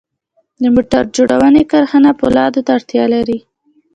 د 0.61 0.63
موټر 0.75 1.03
جوړونې 1.15 1.63
کارخانه 1.71 2.11
پولادو 2.19 2.61
ته 2.65 2.71
اړتیا 2.77 3.03
لري 3.13 3.39